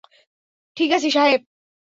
ঠিক 0.77 0.89
আছি, 0.93 1.09
সাহেব। 1.11 1.41